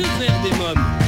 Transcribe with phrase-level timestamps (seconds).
[0.00, 0.99] Que faire des mômes?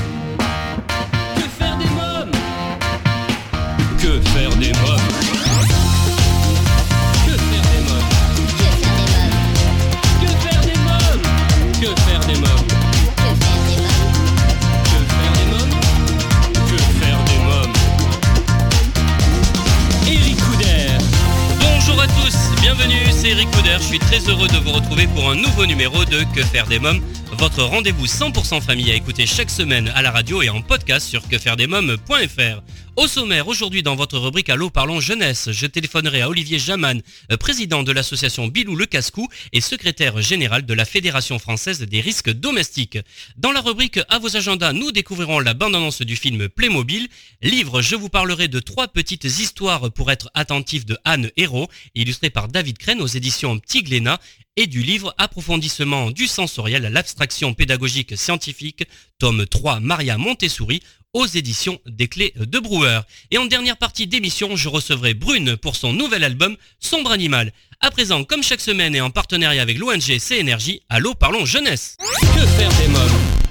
[25.09, 27.01] Pour un nouveau numéro de Que faire des mômes,
[27.39, 31.27] votre rendez-vous 100% famille à écouter chaque semaine à la radio et en podcast sur
[31.29, 32.63] quefairedesmômes.fr.
[32.95, 37.01] Au sommaire, aujourd'hui dans votre rubrique Allô parlons jeunesse, je téléphonerai à Olivier Jaman,
[37.31, 42.03] euh, président de l'association Bilou le Cascou et secrétaire général de la Fédération française des
[42.03, 42.99] risques domestiques.
[43.39, 47.09] Dans la rubrique À vos agendas, nous découvrirons la bande-annonce du film Playmobil.
[47.41, 52.29] Livre, je vous parlerai de trois petites histoires pour être attentif de Anne Hérault, illustré
[52.29, 54.21] par David Crène aux éditions Petit Glénat
[54.57, 58.85] et du livre Approfondissement du sensoriel à l'abstraction pédagogique scientifique,
[59.19, 60.83] tome 3 Maria Montessori,
[61.15, 63.01] aux éditions des Clés de Brouwer.
[63.31, 67.53] Et en dernière partie d'émission, je recevrai Brune pour son nouvel album Sombre Animal.
[67.81, 71.97] À présent, comme chaque semaine et en partenariat avec l'ONG CNRJ, Allô parlons jeunesse.
[72.21, 73.43] Que faire des mômes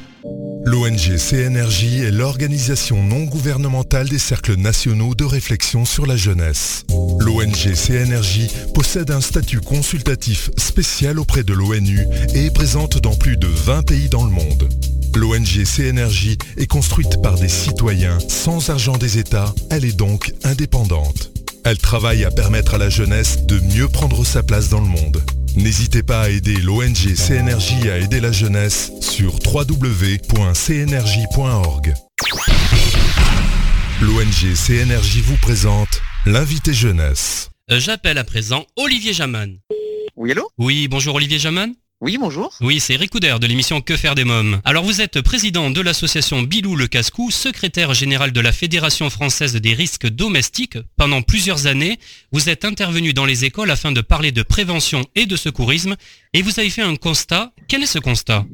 [0.63, 6.85] L'ONG CNRJ est l'organisation non gouvernementale des cercles nationaux de réflexion sur la jeunesse.
[7.19, 13.37] L'ONG CNRJ possède un statut consultatif spécial auprès de l'ONU et est présente dans plus
[13.37, 14.69] de 20 pays dans le monde.
[15.15, 21.31] L'ONG CNRJ est construite par des citoyens sans argent des États, elle est donc indépendante.
[21.65, 25.21] Elle travaille à permettre à la jeunesse de mieux prendre sa place dans le monde.
[25.55, 30.23] N'hésitez pas à aider l'ONG CNRJ à aider la jeunesse sur www.cnrj.org.
[34.01, 37.49] L'ONG CNRJ vous présente l'invité jeunesse.
[37.69, 39.57] Euh, J'appelle à présent Olivier Jaman.
[40.15, 40.49] Oui, allô?
[40.57, 41.73] Oui, bonjour Olivier Jaman.
[42.01, 42.51] Oui, bonjour.
[42.61, 44.59] Oui, c'est Eric Couder de l'émission Que faire des mômes.
[44.65, 49.53] Alors vous êtes président de l'association Bilou le Cascou, secrétaire général de la Fédération française
[49.55, 50.79] des risques domestiques.
[50.97, 51.99] Pendant plusieurs années,
[52.31, 55.95] vous êtes intervenu dans les écoles afin de parler de prévention et de secourisme
[56.33, 57.51] et vous avez fait un constat.
[57.67, 58.45] Quel est ce constat?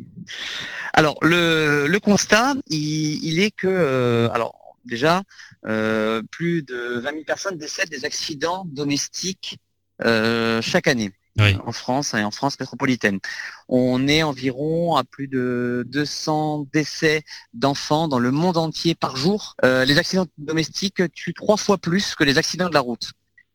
[0.91, 5.24] Alors, le, le constat, il, il est que, euh, alors déjà,
[5.68, 9.58] euh, plus de 20 000 personnes décèdent des accidents domestiques
[10.03, 11.14] euh, chaque année.
[11.40, 13.20] En France et en France métropolitaine.
[13.68, 19.56] On est environ à plus de 200 décès d'enfants dans le monde entier par jour.
[19.64, 23.12] Euh, les accidents domestiques tuent trois fois plus que les accidents de la route.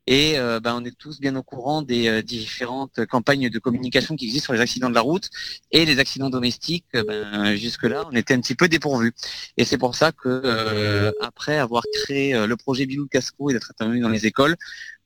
[0.09, 4.16] Et euh, ben, on est tous bien au courant des euh, différentes campagnes de communication
[4.16, 5.28] qui existent sur les accidents de la route
[5.71, 6.87] et les accidents domestiques.
[6.92, 9.12] Ben, jusque-là, on était un petit peu dépourvus.
[9.56, 14.00] Et c'est pour ça que après avoir créé le projet Bilou Casco et d'être intervenu
[14.00, 14.56] dans les écoles,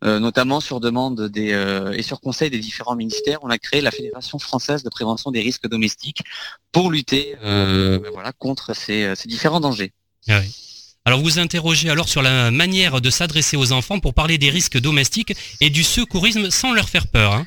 [0.05, 3.91] euh, notamment sur demande euh, et sur conseil des différents ministères, on a créé la
[3.91, 6.23] Fédération française de prévention des risques domestiques
[6.71, 9.93] pour lutter euh, ben contre ces, différents dangers.
[10.29, 10.41] Ah.
[11.07, 14.77] Alors vous interrogez alors sur la manière de s'adresser aux enfants pour parler des risques
[14.77, 17.33] domestiques et du secourisme sans leur faire peur.
[17.33, 17.47] hein.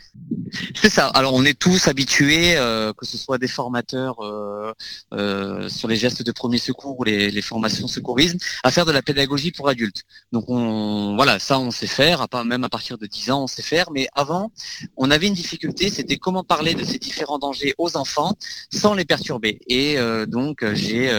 [0.81, 1.07] C'est ça.
[1.07, 4.71] Alors on est tous habitués, euh, que ce soit des formateurs euh,
[5.13, 9.01] euh, sur les gestes de premier secours ou les, formations secourisme, à faire de la
[9.01, 10.03] pédagogie pour adultes.
[10.31, 13.61] Donc on, voilà, ça on sait faire, même à partir de 10 ans on sait
[13.61, 13.91] faire.
[13.91, 14.53] Mais avant,
[14.95, 18.35] on avait une difficulté, c'était comment parler de ces différents dangers aux enfants
[18.71, 19.59] sans les perturber.
[19.67, 19.97] Et
[20.27, 21.11] donc j'ai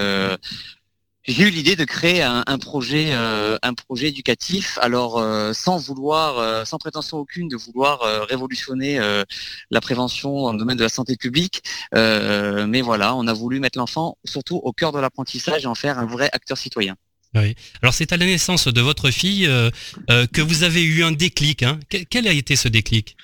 [1.25, 4.79] j'ai eu l'idée de créer un, projet, euh, un projet éducatif.
[4.81, 9.25] Alors, euh, sans vouloir, euh, sans prétention aucune de vouloir euh, révolutionner euh,
[9.71, 11.63] la prévention dans le domaine de la santé publique,
[11.95, 15.75] euh, mais voilà, on a voulu mettre l'enfant surtout au cœur de l'apprentissage et en
[15.75, 16.97] faire un vrai acteur citoyen.
[17.35, 17.55] Oui.
[17.81, 19.49] Alors c'est à la naissance de votre fille
[20.09, 21.63] que vous avez eu un déclic.
[21.63, 21.79] Hein.
[21.89, 23.17] Que- Quel a été ce déclic?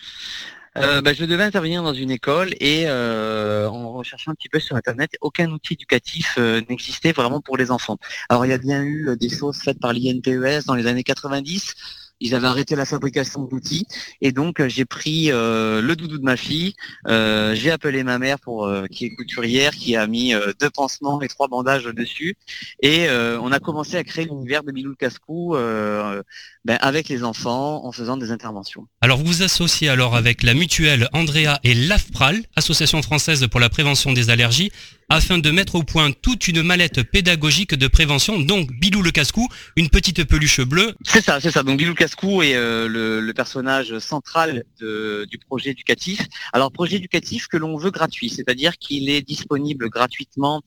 [0.76, 4.60] Euh, bah, je devais intervenir dans une école et euh, en recherchant un petit peu
[4.60, 7.98] sur Internet, aucun outil éducatif euh, n'existait vraiment pour les enfants.
[8.28, 11.74] Alors il y a bien eu des choses faites par l'INPES dans les années 90.
[12.20, 13.86] Ils avaient arrêté la fabrication d'outils.
[14.20, 16.74] Et donc euh, j'ai pris euh, le doudou de ma fille,
[17.06, 20.70] euh, j'ai appelé ma mère pour euh, qui est couturière, qui a mis euh, deux
[20.70, 22.36] pansements et trois bandages dessus.
[22.80, 27.22] Et euh, on a commencé à créer l'univers de Bilou le Cascou ben, avec les
[27.22, 28.86] enfants en faisant des interventions.
[29.00, 33.68] Alors vous vous associez alors avec la mutuelle Andrea et l'AFPRAL, Association française pour la
[33.68, 34.70] prévention des allergies,
[35.08, 39.48] afin de mettre au point toute une mallette pédagogique de prévention, donc Bilou le Cascou,
[39.76, 40.94] une petite peluche bleue.
[41.04, 41.62] C'est ça, c'est ça.
[41.62, 46.20] Donc Bilou Cascou est euh, le, le personnage central du projet éducatif.
[46.52, 50.62] Alors projet éducatif que l'on veut gratuit, c'est-à-dire qu'il est disponible gratuitement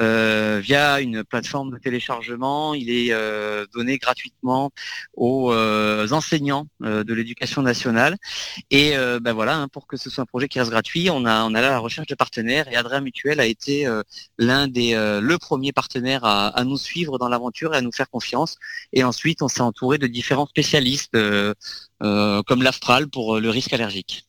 [0.00, 2.74] euh, via une plateforme de téléchargement.
[2.74, 4.70] Il est euh, donné gratuitement
[5.14, 5.52] aux
[6.12, 8.16] enseignants de l'éducation nationale.
[8.70, 11.44] Et ben voilà, hein, pour que ce soit un projet qui reste gratuit, on a
[11.44, 14.02] on a là la recherche de partenaires et Adrien Mutuel a été euh,
[14.38, 18.10] l'un des euh, le premier partenaire à, nous suivre dans l'aventure et à nous faire
[18.10, 18.56] confiance.
[18.92, 21.54] Et ensuite, on s'est entouré de différents spécialistes euh,
[22.00, 24.24] comme l'Aftral pour le risque allergique.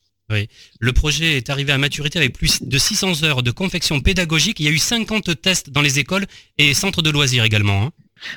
[0.80, 4.60] Le projet est arrivé à maturité avec plus de 600 heures de confection pédagogique.
[4.60, 6.26] Il y a eu 50 tests dans les écoles
[6.58, 7.84] et centres de loisirs également.
[7.84, 7.92] hein.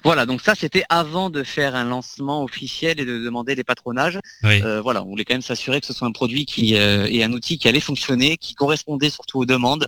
[0.04, 4.18] Voilà, donc ça c'était avant de faire un lancement officiel et de demander les patronages.
[4.42, 4.62] Oui.
[4.62, 7.24] Euh, voilà, on voulait quand même s'assurer que ce soit un produit qui euh, et
[7.24, 9.86] un outil qui allait fonctionner, qui correspondait surtout aux demandes.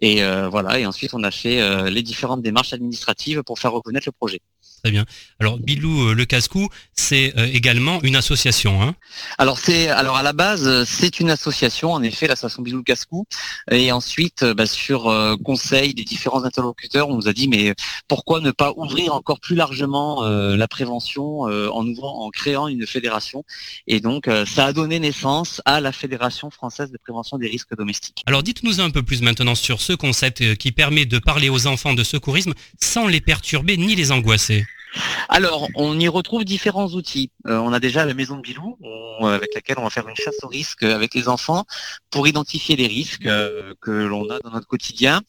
[0.00, 3.72] Et euh, voilà, et ensuite on a fait euh, les différentes démarches administratives pour faire
[3.72, 4.40] reconnaître le projet.
[4.84, 5.06] Très bien.
[5.40, 8.82] Alors Bilou euh, le casse-cou, c'est euh, également une association.
[8.82, 8.94] Hein?
[9.38, 13.26] Alors c'est alors à la base c'est une association en effet l'association Bilou Cascou
[13.70, 17.74] et ensuite euh, bah, sur euh, conseil des différents interlocuteurs on nous a dit mais
[18.08, 23.44] pourquoi ne pas ouvrir encore plus largement la prévention en ouvrant en créant une fédération?
[23.86, 28.22] Et donc ça a donné naissance à la Fédération française de prévention des risques domestiques.
[28.26, 31.94] Alors dites-nous un peu plus maintenant sur ce concept qui permet de parler aux enfants
[31.94, 34.53] de secourisme sans les perturber ni les angoisser.
[35.28, 37.30] Alors, on y retrouve différents outils.
[37.46, 40.16] Euh, on a déjà la maison de Bilou, on- avec laquelle on va faire une
[40.16, 41.64] chasse aux risques avec les enfants
[42.10, 45.22] pour identifier les risques euh, que l'on a dans notre quotidien.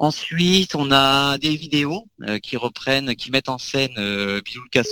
[0.00, 4.82] Ensuite, on a des vidéos euh, qui reprennent, qui mettent en scène euh, Bilou le.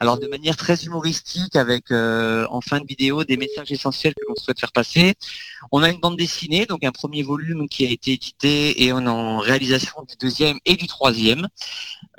[0.00, 4.24] Alors, de manière très humoristique, avec euh, en fin de vidéo des messages essentiels que
[4.26, 5.14] l'on souhaite faire passer.
[5.70, 9.00] On a une bande dessinée, donc un premier volume qui a été édité et on
[9.00, 11.48] est en réalisation du deuxième et du troisième.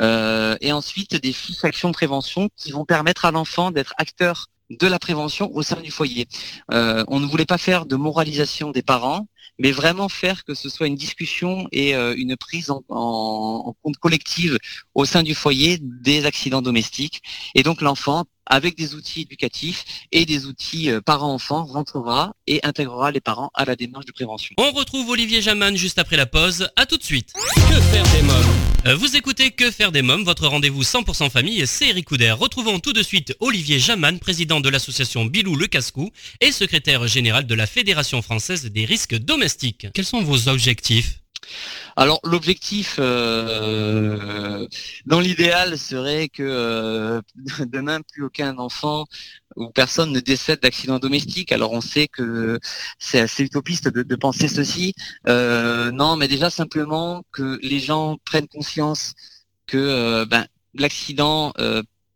[0.02, 4.88] Euh, et ensuite des fiches actions prévention qui vont permettre à l'enfant d'être acteur de
[4.88, 6.28] la prévention au sein du foyer.
[6.72, 9.28] Euh, on ne voulait pas faire de moralisation des parents,
[9.60, 14.58] mais vraiment faire que ce soit une discussion et euh, une prise en, compte collective
[14.96, 17.22] au sein du foyer des accidents domestiques.
[17.56, 23.12] Et donc l'enfant, avec des outils éducatifs et des outils euh, parents-enfants, rentrera et intégrera
[23.12, 24.56] les parents à la démarche de prévention.
[24.58, 26.68] On retrouve Olivier Jaman juste après la pause.
[26.76, 27.34] À tout de suite.
[27.56, 28.70] Que faire des mômes?
[28.88, 32.32] Euh, Vous écoutez Que faire des mômes, votre rendez-vous 100% famille, c'est Eric Couder.
[32.32, 36.10] Retrouvons tout de suite Olivier Jaman, président de l'association Bilou le Cascou
[36.42, 39.88] et secrétaire général de la Fédération française des risques domestiques.
[39.94, 41.22] Quels sont vos objectifs?
[41.96, 44.68] Alors l'objectif, euh,
[45.06, 47.22] dans l'idéal, serait que euh,
[47.66, 49.06] demain plus aucun enfant
[49.56, 51.52] ou personne ne décède d'accident domestique.
[51.52, 52.60] Alors on sait que
[52.98, 54.94] c'est assez utopiste de, penser ceci.
[55.28, 59.14] Euh, non, mais déjà simplement que les gens prennent conscience
[59.68, 61.54] que ben, l'accident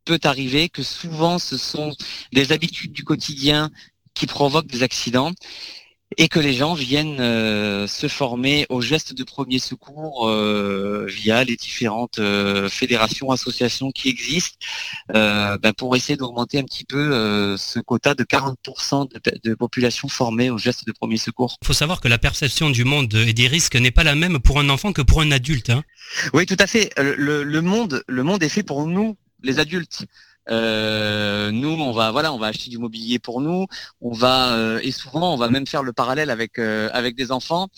[0.05, 1.91] peut arriver, que souvent ce sont
[2.31, 3.69] des habitudes du quotidien
[4.13, 5.31] qui provoquent des accidents
[6.17, 11.43] et que les gens viennent euh, se former aux gestes de premier secours euh, via
[11.43, 14.57] les différentes euh, fédérations, associations qui existent,
[15.15, 19.55] euh, ben, pour essayer d'augmenter un petit peu euh, ce quota de 40% de, de
[19.55, 21.57] population formée aux gestes de premier secours.
[21.61, 24.39] Il faut savoir que la perception du monde et des risques n'est pas la même
[24.39, 25.69] pour un enfant que pour un adulte.
[25.69, 25.83] hein.
[26.33, 26.91] Oui, tout à fait.
[26.97, 30.05] Le, le- le monde, le monde est fait pour nous, les adultes.
[30.49, 33.67] Euh, nous, on va, voilà, on va acheter du mobilier pour nous.
[34.01, 37.31] On va, euh, et souvent, on va même faire le parallèle avec euh, avec des
[37.31, 37.69] enfants.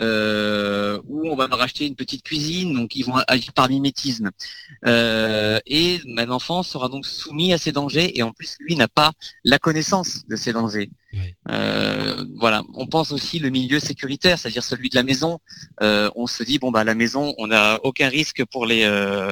[0.00, 4.30] Euh, où on va leur acheter une petite cuisine, donc ils vont agir par mimétisme.
[4.86, 8.88] Euh, et ben, l'enfant sera donc soumis à ces dangers, et en plus lui n'a
[8.88, 9.12] pas
[9.44, 10.90] la connaissance de ces dangers.
[11.12, 11.34] Oui.
[11.50, 15.40] Euh, voilà, on pense aussi le milieu sécuritaire, c'est-à-dire celui de la maison.
[15.82, 18.84] Euh, on se dit bon bah à la maison, on n'a aucun risque pour les
[18.84, 19.30] euh,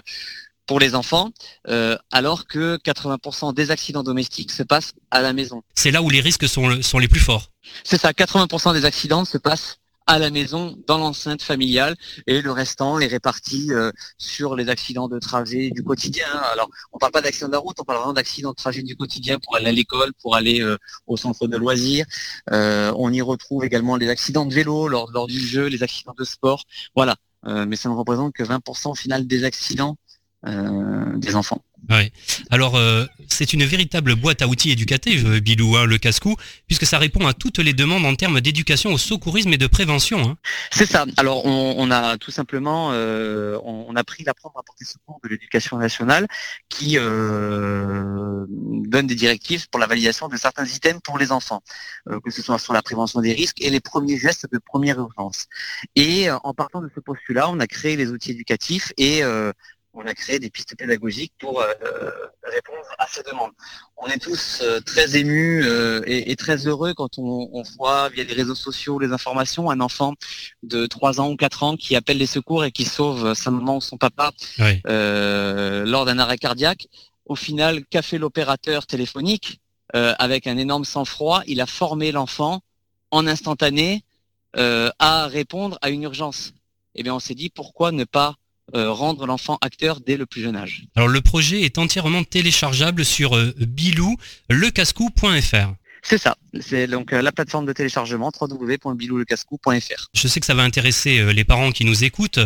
[0.70, 1.32] pour les enfants,
[1.66, 5.64] euh, alors que 80% des accidents domestiques se passent à la maison.
[5.74, 7.50] C'est là où les risques sont, sont les plus forts.
[7.82, 11.96] C'est ça, 80% des accidents se passent à la maison, dans l'enceinte familiale,
[12.28, 16.28] et le restant est réparti euh, sur les accidents de trajet du quotidien.
[16.52, 18.94] Alors, on parle pas d'accidents de la route, on parle vraiment d'accidents de trajet du
[18.94, 20.76] quotidien pour aller à l'école, pour aller euh,
[21.08, 22.06] au centre de loisirs.
[22.52, 26.14] Euh, on y retrouve également les accidents de vélo lors, lors du jeu, les accidents
[26.16, 26.62] de sport.
[26.94, 27.16] Voilà,
[27.66, 29.96] mais ça ne représente que 20% au final des accidents
[30.46, 31.62] euh, des enfants.
[31.88, 32.12] Ouais.
[32.50, 36.84] Alors, euh, c'est une véritable boîte à outils éducative, euh, Bilou, hein, le casse-cou, puisque
[36.84, 40.20] ça répond à toutes les demandes en termes d'éducation au secourisme et de prévention.
[40.28, 40.36] hein.
[40.70, 41.06] C'est ça.
[41.16, 45.20] Alors on, on a tout simplement, euh, on, on a pris l'apprendre à porter secours
[45.24, 46.28] de l'éducation nationale
[46.68, 51.62] qui euh, donne des directives pour la validation de certains items pour les enfants,
[52.24, 55.46] que ce soit sur la prévention des risques et les premiers gestes de première urgence.
[55.96, 59.22] Et en partant de ce postulat, on a créé les outils éducatifs et
[59.92, 61.66] on a créé des pistes pédagogiques pour euh,
[62.44, 63.50] répondre à ces demandes.
[63.96, 68.08] On est tous euh, très émus euh, et, et très heureux quand on, on voit
[68.08, 70.14] via les réseaux sociaux les informations un enfant
[70.62, 73.78] de 3 ans ou 4 ans qui appelle les secours et qui sauve sa maman
[73.78, 74.32] ou son papa
[74.84, 76.86] lors d'un arrêt cardiaque.
[77.26, 79.60] Au final, qu'a fait l'opérateur téléphonique
[79.92, 81.42] avec un énorme sang-froid?
[81.46, 82.60] Il a formé l'enfant
[83.10, 84.04] en instantané
[84.54, 86.52] à répondre à une urgence.
[86.94, 88.36] eh bien on s'est dit pourquoi ne pas
[88.74, 90.84] euh, rendre l'enfant acteur dès le plus jeune âge.
[90.94, 95.74] Alors le projet est entièrement téléchargeable sur euh, bilou-lecascou.fr.
[96.02, 100.08] C'est ça, c'est donc euh, la plateforme de téléchargement www.biloulecascou.fr.
[100.14, 102.38] Je sais que ça va intéresser les parents qui nous écoutent.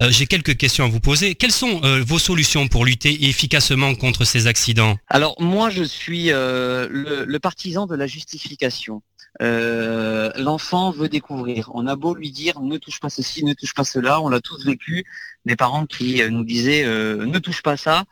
[0.00, 1.34] J'ai quelques questions à vous poser.
[1.34, 4.96] Quelles sont vos solutions pour lutter efficacement contre ces accidents?
[5.08, 9.02] Alors moi je suis le, le partisan de la justification.
[9.42, 11.70] Euh, L'enfant veut découvrir.
[11.74, 14.40] On a beau lui dire ne touche pas ceci, ne touche pas cela, on l'a
[14.40, 15.04] tous vécu.
[15.44, 18.04] Des parents qui euh, nous disaient euh, ne touche pas ça.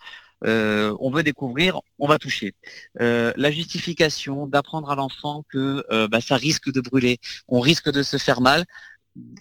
[0.43, 2.55] On veut découvrir, on va toucher.
[3.01, 8.19] La justification d'apprendre à l'enfant que bah, ça risque de brûler, on risque de se
[8.19, 8.65] faire mal,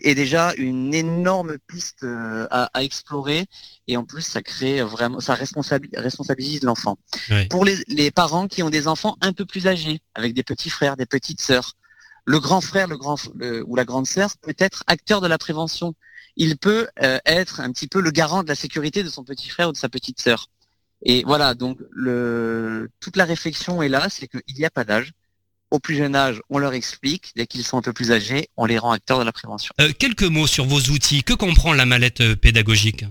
[0.02, 3.46] est déjà une énorme piste euh, à, à explorer
[3.88, 6.98] et en plus ça crée vraiment, ça responsabi- responsabilise l'enfant.
[7.50, 10.70] Pour les, les parents qui ont des enfants un peu plus âgés, avec des petits
[10.70, 11.74] frères, des petites sœurs,
[12.26, 15.38] le grand frère, le grand le- ou la grande sœur peut être acteur de la
[15.38, 15.94] prévention.
[16.36, 19.50] Il peut euh, être un petit peu le garant de la sécurité de son petit
[19.50, 20.50] frère ou de sa petite sœur.
[21.04, 25.14] Et voilà, donc le, toute la réflexion est là, c'est qu'il n'y a pas d'âge.
[25.70, 27.34] Au plus jeune âge, on leur explique.
[27.36, 29.74] Dès qu'ils sont un peu plus âgés, on les rend acteurs de la prévention.
[29.82, 31.24] Euh, Quelques mots sur vos outils.
[31.24, 33.04] Que comprend la mallette euh, pédagogique?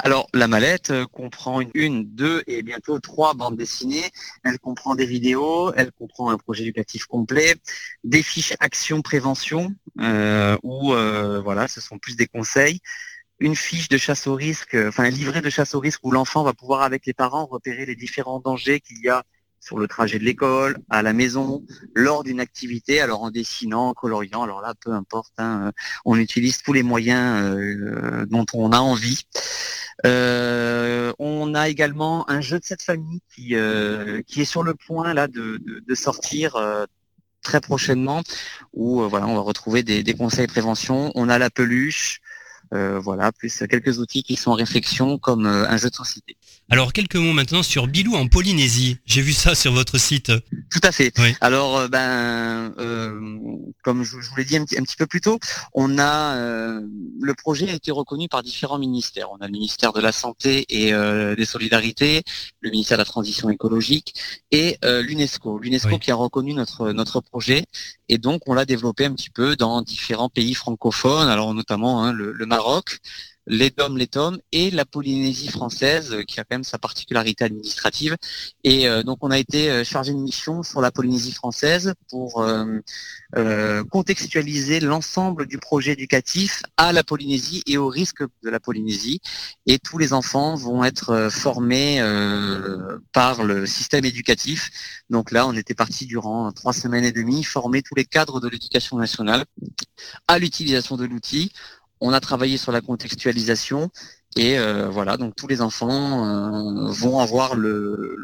[0.00, 4.10] Alors, la mallette euh, comprend une, une, deux et bientôt trois bandes dessinées.
[4.42, 7.54] Elle comprend des vidéos, elle comprend un projet éducatif complet,
[8.02, 12.80] des fiches action prévention, euh, où euh, voilà, ce sont plus des conseils,
[13.38, 16.42] une fiche de chasse au risque, enfin un livret de chasse au risque où l'enfant
[16.42, 19.24] va pouvoir avec les parents repérer les différents dangers qu'il y a
[19.60, 21.62] sur le trajet de l'école, à la maison,
[21.94, 25.72] lors d'une activité, alors en dessinant, en coloriant, alors là, peu importe, hein, euh,
[26.06, 29.24] on utilise tous les moyens euh, dont on a envie.
[30.06, 34.74] Euh, on a également un jeu de cette famille qui, euh, qui est sur le
[34.74, 36.86] point là de, de, de sortir euh,
[37.42, 38.22] très prochainement,
[38.72, 41.12] où euh, voilà, on va retrouver des, des conseils de prévention.
[41.14, 42.20] On a la peluche,
[42.72, 46.36] voilà, plus quelques outils qui sont en réflexion comme un jeu de société.
[46.72, 48.98] Alors quelques mots maintenant sur Bilou en Polynésie.
[49.04, 50.30] J'ai vu ça sur votre site.
[50.70, 51.12] Tout à fait.
[51.18, 51.34] Oui.
[51.40, 53.18] Alors, euh, ben, euh,
[53.82, 55.40] comme je, vous l'ai dit un, petit- un petit peu plus tôt,
[55.74, 56.80] on a euh,
[57.20, 59.32] le projet a été reconnu par différents ministères.
[59.32, 62.22] On a le ministère de la santé et euh, des solidarités,
[62.60, 64.14] le ministère de la transition écologique
[64.52, 65.58] et l'UNESCO.
[65.58, 65.98] L'UNESCO Oui.
[65.98, 67.64] qui a reconnu notre notre projet
[68.08, 72.12] et donc on l'a développé un petit peu dans différents pays francophones, alors notamment hein,
[72.12, 72.98] le, le Maroc,
[73.46, 77.44] les DOM, les TOM et la Polynésie française euh, qui a quand même sa particularité
[77.44, 78.16] administrative.
[78.64, 82.44] Et euh, donc on a été euh, chargé de mission sur la Polynésie française pour
[83.90, 89.20] contextualiser l'ensemble du projet éducatif à la Polynésie et aux risques de la Polynésie.
[89.66, 92.00] Et tous les enfants vont être formés
[93.12, 94.70] par le système éducatif.
[95.10, 98.48] Donc là, on était parti durant trois semaines et demie, former tous les cadres de
[98.48, 99.44] l'éducation nationale
[100.26, 101.52] à l'utilisation de l'outil.
[102.00, 103.90] On a travaillé sur la contextualisation
[104.36, 108.16] et euh, voilà, donc tous les enfants euh, vont avoir le,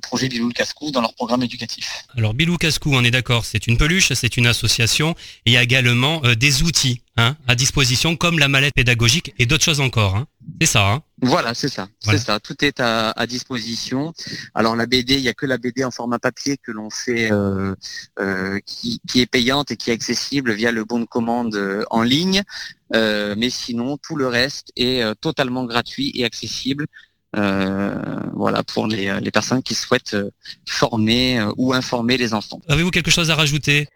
[0.00, 2.04] projet Bilou Cascou dans leur programme éducatif.
[2.16, 5.14] Alors Bilou Cascou, on est d'accord, c'est une peluche, c'est une association.
[5.44, 9.34] Et il y a également euh, des outils hein, à disposition comme la mallette pédagogique
[9.38, 10.16] et d'autres choses encore.
[10.16, 10.26] Hein.
[10.60, 10.90] C'est ça.
[10.92, 12.18] Hein Voilà, c'est ça, Voilà.
[12.18, 12.40] c'est ça.
[12.40, 14.12] Tout est à, à disposition.
[14.54, 17.30] Alors la BD, il n'y a que la BD en format papier que l'on fait,
[17.32, 17.74] euh,
[18.18, 21.84] euh, qui, qui est payante et qui est accessible via le bon de commande euh,
[21.90, 22.42] en ligne.
[22.94, 26.86] Euh, mais sinon, tout le reste est totalement gratuit et accessible.
[27.36, 27.94] Euh,
[28.34, 30.30] voilà pour les, les personnes qui souhaitent euh,
[30.68, 32.60] former euh, ou informer les enfants.
[32.68, 33.88] Avez-vous quelque chose à rajouter?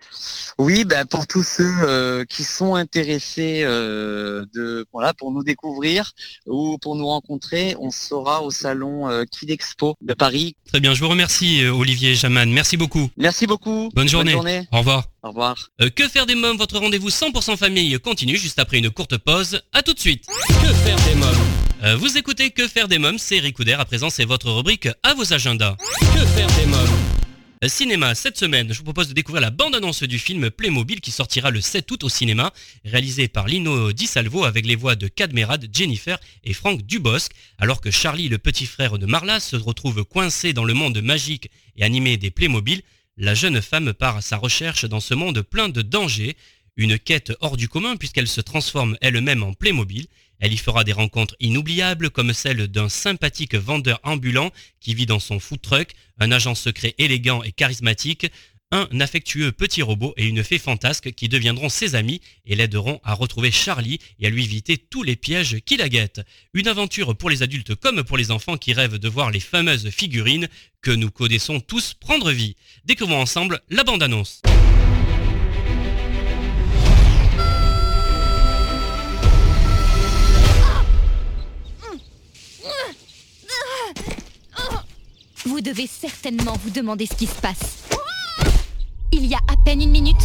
[0.58, 6.12] Oui, ben pour tous ceux euh, qui sont intéressés euh, de voilà pour nous découvrir
[6.46, 10.56] ou pour nous rencontrer, on sera au salon euh, Kid Expo de Paris.
[10.68, 12.50] Très bien, je vous remercie euh, Olivier Jaman.
[12.50, 13.10] Merci beaucoup.
[13.16, 13.90] Merci beaucoup.
[13.94, 14.32] Bonne journée.
[14.32, 14.68] Bonne journée.
[14.72, 15.04] Au revoir.
[15.26, 15.70] Au revoir.
[15.80, 16.56] Euh, que faire des mômes?
[16.56, 19.60] Votre rendez-vous 100% famille continue juste après une courte pause.
[19.72, 20.24] À tout de suite.
[20.48, 21.34] Que faire des mômes?
[21.82, 23.18] Euh, Vous écoutez Que faire des mômes?
[23.18, 23.72] C'est Eric Couder.
[23.72, 25.74] À présent, c'est votre rubrique à vos agendas.
[26.14, 26.86] Que faire des mômes?
[27.64, 31.10] Euh, Cinéma, cette semaine, je vous propose de découvrir la bande-annonce du film Playmobil qui
[31.10, 32.52] sortira le 7 août au cinéma,
[32.84, 37.80] réalisé par Lino Di Salvo avec les voix de Cadmerad, Jennifer et Franck Dubosc, alors
[37.80, 41.82] que Charlie, le petit frère de Marla, se retrouve coincé dans le monde magique et
[41.82, 42.82] animé des Playmobil,
[43.16, 46.36] la jeune femme part à sa recherche dans ce monde plein de dangers,
[46.76, 50.06] une quête hors du commun puisqu'elle se transforme elle-même en Playmobil.
[50.38, 55.18] Elle y fera des rencontres inoubliables comme celle d'un sympathique vendeur ambulant qui vit dans
[55.18, 58.30] son food truck, un agent secret élégant et charismatique,
[58.72, 63.14] un affectueux petit robot et une fée fantasque qui deviendront ses amis et l'aideront à
[63.14, 66.22] retrouver Charlie et à lui éviter tous les pièges qui la guettent.
[66.52, 69.88] Une aventure pour les adultes comme pour les enfants qui rêvent de voir les fameuses
[69.90, 70.48] figurines
[70.82, 72.56] que nous connaissons tous prendre vie.
[72.84, 74.42] Découvrons ensemble la bande-annonce.
[85.44, 87.86] Vous devez certainement vous demander ce qui se passe.
[89.12, 90.16] Il y a à peine une minute,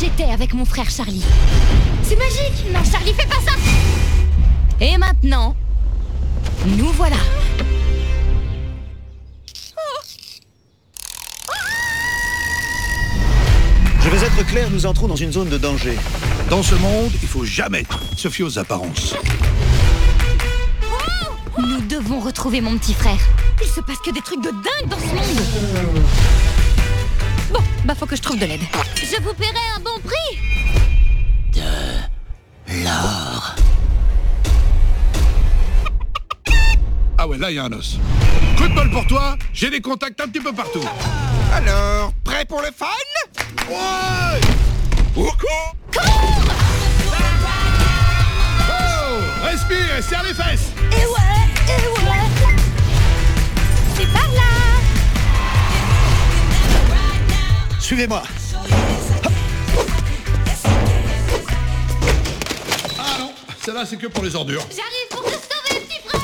[0.00, 1.24] j'étais avec mon frère Charlie.
[2.02, 3.52] C'est magique Non, Charlie, fais pas ça
[4.80, 5.54] Et maintenant,
[6.66, 7.16] nous voilà.
[14.02, 15.96] Je vais être clair, nous entrons dans une zone de danger.
[16.48, 17.84] Dans ce monde, il faut jamais
[18.16, 19.14] se fier aux apparences.
[21.58, 23.20] Nous devons retrouver mon petit frère.
[23.62, 26.00] Il se passe que des trucs de dingue dans ce monde.
[27.52, 28.60] Bon, bah faut que je trouve de l'aide.
[28.96, 30.38] Je vous paierai un bon prix.
[37.18, 37.98] Ah ouais, là, il y a un os.
[38.56, 40.80] Coup de bol pour toi, j'ai des contacts un petit peu partout.
[41.52, 42.86] Alors, prêt pour le fun?
[43.68, 44.40] Ouais
[45.16, 45.74] Au cours
[48.68, 52.59] Oh Respire et serre les fesses Et ouais, et ouais.
[57.90, 58.22] Suivez-moi.
[62.96, 63.32] Ah non,
[63.64, 64.64] celle-là, c'est que pour les ordures.
[64.70, 66.20] J'arrive pour te sauver, petit frère.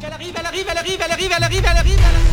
[0.00, 2.32] Elle arrive, elle arrive, elle arrive, elle arrive, elle arrive, elle arrive, elle arrive.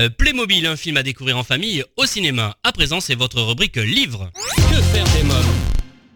[0.00, 2.56] Euh, Playmobil, un film à découvrir en famille au cinéma.
[2.64, 4.32] À présent, c'est votre rubrique livre.
[4.56, 5.67] Que faire des mômes?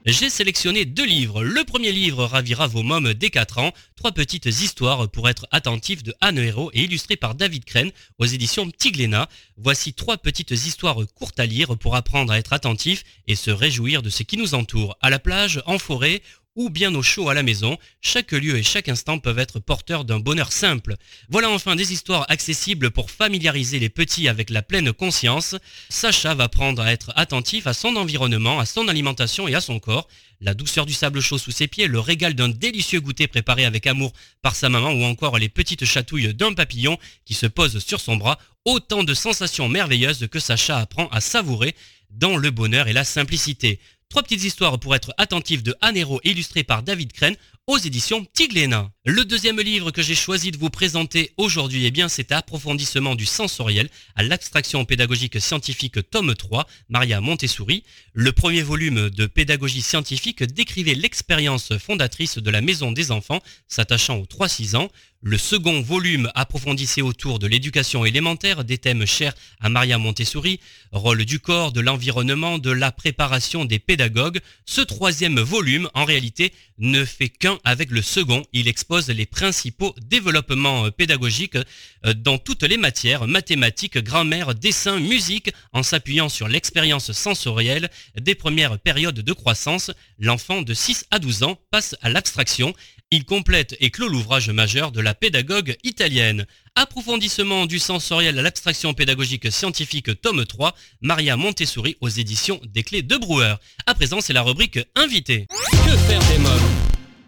[0.04, 1.44] J'ai sélectionné deux livres.
[1.44, 3.72] Le premier livre ravira vos mômes dès 4 ans.
[3.94, 8.24] Trois petites histoires pour être attentifs de Anne Hérault et illustrées par David Crène aux
[8.24, 8.92] éditions Petit.
[9.56, 14.02] Voici trois petites histoires courtes à lire pour apprendre à être attentif et se réjouir
[14.02, 14.96] de ce qui nous entoure.
[15.00, 16.20] À la plage, en forêt
[16.54, 20.04] ou bien au chaud à la maison, chaque lieu et chaque instant peuvent être porteurs
[20.04, 20.96] d'un bonheur simple.
[21.28, 25.56] Voilà enfin des histoires accessibles pour familiariser les petits avec la pleine conscience.
[25.88, 29.78] Sacha va apprendre à être attentif à son environnement, à son alimentation et à son
[29.78, 30.08] corps.
[30.40, 33.86] La douceur du sable chaud sous ses pieds, le régal d'un délicieux goûter préparé avec
[33.86, 38.00] amour par sa maman ou encore les petites chatouilles d'un papillon qui se pose sur
[38.00, 38.38] son bras.
[38.64, 41.74] Autant de sensations merveilleuses que Sacha apprend à savourer
[42.10, 43.80] dans le bonheur et la simplicité.
[44.12, 47.34] Trois petites histoires pour être attentif de Anne Hérault illustrées par David Crène
[47.66, 48.90] aux éditions Petit Glénat.
[49.06, 53.24] Le deuxième livre que j'ai choisi de vous présenter aujourd'hui, eh bien, c'est Approfondissement du
[53.24, 57.84] sensoriel à l'abstraction pédagogique scientifique tome 3, Maria Montessori.
[58.12, 64.18] Le premier volume de pédagogie scientifique décrivait l'expérience fondatrice de la maison des enfants s'attachant
[64.18, 64.90] aux 3-6 ans.
[65.24, 70.58] Le second volume approfondissait autour de l'éducation élémentaire des thèmes chers à Maria Montessori,
[70.90, 74.40] rôle du corps, de l'environnement, de la préparation des pédagogues.
[74.66, 78.42] Ce troisième volume, en réalité, ne fait qu'un avec le second.
[78.52, 81.56] Il expose les principaux développements euh, pédagogiques
[82.04, 88.34] euh, dans toutes les matières, mathématiques, grammaire, dessin, musique, en s'appuyant sur l'expérience sensorielle des
[88.34, 89.92] premières périodes de croissance.
[90.18, 92.74] L'enfant de 6 à 12 ans passe à l'abstraction.
[93.14, 96.46] Il complète et clôt l'ouvrage majeur de la pédagogue italienne.
[96.76, 100.72] Approfondissement du sensoriel à l'abstraction pédagogique scientifique tome 3,
[101.02, 103.56] Maria Montessori aux éditions des clés de Brouwer.
[103.86, 105.46] À présent, c'est la rubrique invité.
[105.70, 106.70] Que faire des mômes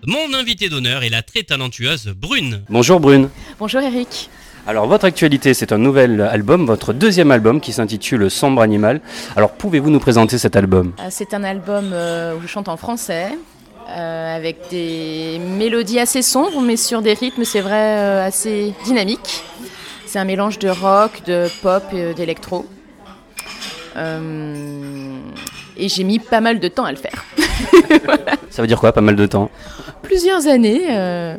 [0.07, 2.63] Mon invité d'honneur est la très talentueuse Brune.
[2.71, 3.29] Bonjour Brune.
[3.59, 4.31] Bonjour Eric.
[4.67, 9.03] Alors votre actualité, c'est un nouvel album, votre deuxième album qui s'intitule Sombre Animal.
[9.37, 10.95] Alors pouvez-vous nous présenter cet album?
[10.99, 13.29] Euh, C'est un album euh, où je chante en français,
[13.89, 19.43] euh, avec des mélodies assez sombres, mais sur des rythmes, c'est vrai, euh, assez dynamiques.
[20.07, 22.65] C'est un mélange de rock, de pop et d'électro.
[23.97, 25.17] Euh,
[25.77, 27.25] et j'ai mis pas mal de temps à le faire.
[28.51, 29.51] Ça veut dire quoi Pas mal de temps?
[30.03, 31.37] Plusieurs années.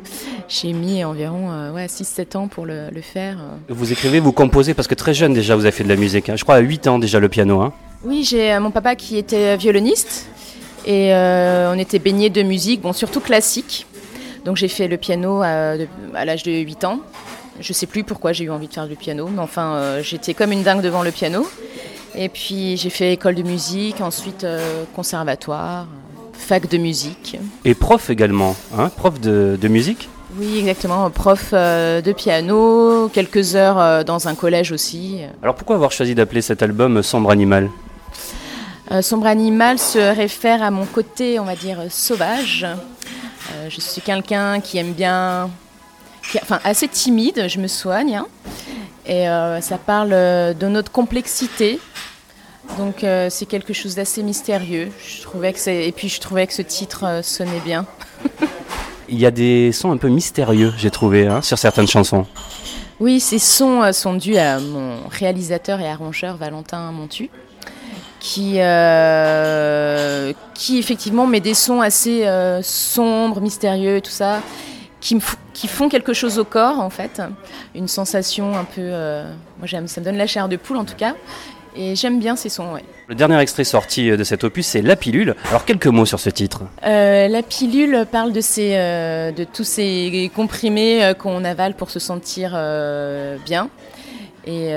[0.50, 3.38] j'ai mis environ ouais, 6-7 ans pour le, le faire.
[3.70, 6.30] Vous écrivez, vous composez, parce que très jeune déjà vous avez fait de la musique.
[6.30, 6.36] hein.
[6.36, 7.62] Je crois à 8 ans déjà le piano.
[7.62, 7.74] Hein.
[8.04, 10.28] Oui, j'ai mon papa qui était violoniste
[10.86, 13.86] et euh, on était baigné de musique, bon surtout classique.
[14.46, 17.00] Donc j'ai fait le piano à, de- à l'âge de 8 ans.
[17.60, 20.34] Je sais plus pourquoi j'ai eu envie de faire du piano, mais enfin euh, j'étais
[20.34, 21.48] comme une dingue devant le piano.
[22.16, 27.38] Et puis j'ai fait école de musique, ensuite euh, conservatoire, euh, fac de musique.
[27.64, 33.56] Et prof également, hein prof de, de musique Oui, exactement, prof euh, de piano, quelques
[33.56, 35.20] heures euh, dans un collège aussi.
[35.42, 37.70] Alors pourquoi avoir choisi d'appeler cet album Sombre Animal?
[38.92, 42.66] Euh, sombre animal se réfère à mon côté, on va dire, sauvage.
[42.66, 45.50] Euh, je suis quelqu'un qui aime bien,
[46.32, 48.16] qui- enfin assez timide, je me soigne.
[48.18, 48.28] hein.
[49.08, 51.80] Et euh, ça parle euh, de notre complexité.
[52.78, 54.92] Donc euh, c'est quelque chose d'assez mystérieux.
[55.08, 57.86] Je trouvais que et puis je trouvais que ce titre euh, sonnait bien.
[59.10, 62.26] Il y a des sons un peu mystérieux, j'ai trouvé, hein, sur certaines chansons.
[63.00, 67.30] Oui, ces sons euh, sont dus à mon réalisateur et arrangeur Valentin Montu.
[68.26, 68.60] Qui,
[70.56, 72.28] qui effectivement met des sons assez
[72.64, 74.42] sombres, mystérieux, tout ça,
[75.00, 75.18] qui,
[75.54, 77.22] qui, font quelque chose au corps en fait,
[77.76, 78.90] une sensation un peu,
[79.60, 81.14] moi j'aime, ça me donne la chair de poule en tout cas,
[81.76, 82.74] et j'aime bien ces sons.
[82.74, 82.84] Ouais.
[83.08, 85.36] Le dernier extrait sorti de cet opus, c'est La Pilule.
[85.50, 86.64] Alors quelques mots sur ce titre.
[86.86, 91.92] Euh, la Pilule parle de, ces, euh, de tous ces comprimés euh, qu'on avale pour
[91.92, 92.52] se sentir
[93.46, 93.70] bien.
[94.46, 94.74] Et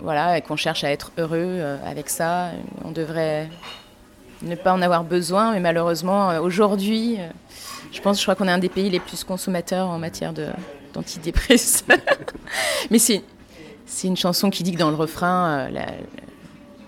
[0.00, 2.50] voilà, et qu'on cherche à être heureux avec ça.
[2.84, 3.48] On devrait
[4.42, 7.18] ne pas en avoir besoin, mais malheureusement, aujourd'hui,
[7.92, 10.32] je pense, je crois qu'on est un des pays les plus consommateurs en matière
[10.92, 11.96] d'antidépresseurs.
[12.90, 13.22] mais c'est
[13.94, 15.84] c'est une chanson qui dit que dans le refrain, euh,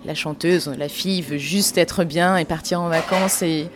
[0.05, 3.69] la, chanteuse, la fille veut juste être bien et partir en vacances et,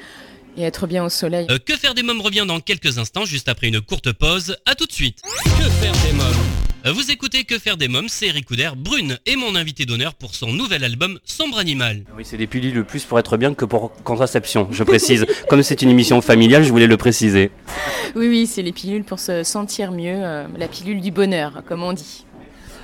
[0.59, 1.47] être bien au soleil.
[1.51, 4.57] Euh, que faire des mômes revient dans quelques instants, juste après une courte pause.
[4.67, 5.23] À tout de suite.
[5.45, 6.27] Que faire des mômes?
[6.27, 10.15] euh, Vous écoutez Que faire des mômes, c'est Eric Couder, Brune est mon invité d'honneur
[10.15, 12.05] pour son nouvel album Sombre Animal.
[12.17, 15.27] Oui, c'est des pilules le plus pour être bien que pour contraception, je précise.
[15.51, 17.51] Comme c'est une émission familiale, je voulais le préciser.
[18.17, 21.93] Oui, oui, c'est les pilules pour se sentir mieux, la pilule du bonheur, comme on
[21.93, 22.25] dit.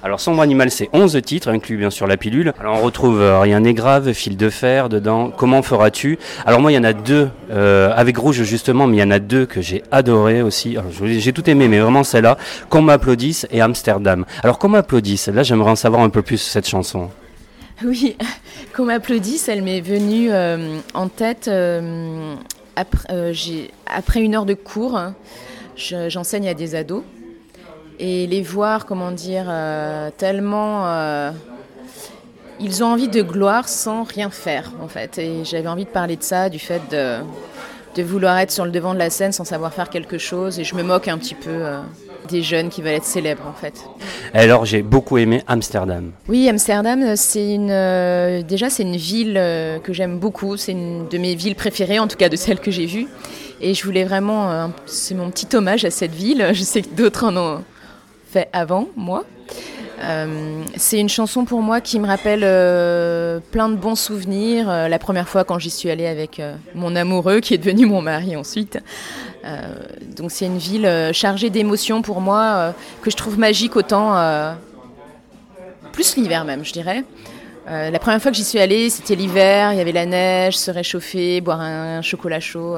[0.07, 2.53] Alors Sombre Animal, c'est 11 titres, inclus bien sûr la pilule.
[2.61, 6.21] Alors on retrouve euh, Rien n'est grave, Fil de fer dedans, Comment feras-tu?
[6.45, 9.11] Alors moi il y en a deux, euh, avec Rouge justement, mais il y en
[9.11, 10.77] a deux que j'ai adoré aussi.
[11.03, 12.39] J'ai tout aimé, mais vraiment celle-là,
[12.71, 14.25] Qu'on m'applaudisse et Amsterdam.
[14.45, 17.11] Alors Qu'on m'applaudisse, là j'aimerais en savoir un peu plus sur cette chanson.
[17.85, 18.17] Oui,
[18.77, 21.51] Qu'on m'applaudisse, elle m'est venue euh, en tête
[22.77, 23.33] après,
[23.93, 25.01] après, une heure de cours.
[25.75, 27.03] J'enseigne à des ados
[27.99, 30.87] et les voir, comment dire, euh, tellement...
[30.87, 31.31] Euh,
[32.59, 35.19] ils ont envie de gloire sans rien faire, en fait.
[35.19, 37.17] Et j'avais envie de parler de ça, du fait de,
[37.97, 40.59] de, vouloir être sur le devant de la scène sans savoir faire quelque chose.
[40.59, 41.81] Et je me moque un petit peu euh,
[42.31, 43.75] des jeunes qui veulent être célèbres, en fait.
[44.33, 46.13] Alors, j'ai beaucoup aimé Amsterdam.
[46.29, 49.35] Oui, Amsterdam, c'est une, déjà, c'est une ville
[49.85, 50.57] que j'aime beaucoup.
[50.57, 53.07] C'est une de mes villes préférées, en tout cas de celles que j'ai vues.
[53.61, 56.51] Et je voulais vraiment, c'est mon petit hommage à cette ville.
[56.55, 57.65] Je sais que d'autres en ont
[58.53, 59.25] avant, moi.
[60.03, 64.69] Euh, c'est une chanson pour moi qui me rappelle euh, plein de bons souvenirs.
[64.69, 66.41] Euh, la première fois quand j'y suis allée avec
[66.75, 68.79] mon amoureux, qui est devenu mon mari ensuite.
[70.17, 74.17] donc c'est une ville chargée d'émotions pour moi, que je trouve magique autant,
[75.93, 77.05] plus l'hiver même, je dirais.
[77.67, 80.71] la première fois que j'y suis allée, c'était l'hiver, il y avait la neige, se
[80.71, 82.77] réchauffer, boire un, chocolat chaud.